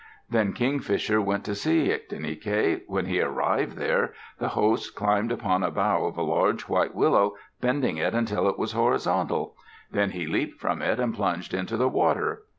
'"Then 0.31 0.53
Kingfisher 0.53 1.21
went 1.21 1.43
to 1.45 1.53
see 1.53 1.89
Ictinike. 1.91 2.85
When 2.87 3.05
he 3.05 3.21
arrived 3.21 3.77
there, 3.77 4.13
the 4.39 4.47
host 4.47 4.95
climbed 4.95 5.31
upon 5.31 5.61
a 5.61 5.69
bough 5.69 6.05
of 6.07 6.17
a 6.17 6.23
large 6.23 6.63
white 6.63 6.95
willow, 6.95 7.35
bending 7.61 7.97
it 7.97 8.15
until 8.15 8.49
it 8.49 8.57
was 8.57 8.71
horizontal. 8.71 9.55
Then 9.91 10.09
he 10.09 10.25
leaped 10.25 10.59
from 10.59 10.81
it 10.81 10.99
and 10.99 11.13
plunged 11.13 11.53
into 11.53 11.77
the 11.77 11.87
water. 11.87 12.41